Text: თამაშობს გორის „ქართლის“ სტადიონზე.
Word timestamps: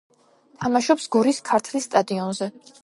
თამაშობს 0.63 1.07
გორის 1.17 1.43
„ქართლის“ 1.51 1.91
სტადიონზე. 1.91 2.55